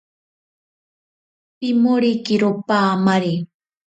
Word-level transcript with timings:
Pimorekero 1.59 2.49
paamari. 2.67 3.33